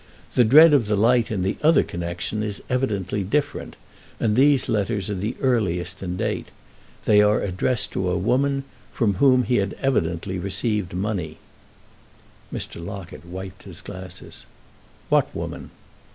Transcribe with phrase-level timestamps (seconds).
[0.33, 3.75] The dread of the light in the other connection is evidently different,
[4.19, 6.47] and these letters are the earliest in date.
[7.05, 11.37] They are addressed to a woman, from whom he had evidently received money."
[12.51, 12.83] Mr.
[12.83, 14.47] Locket wiped his glasses.
[15.09, 15.69] "What woman?"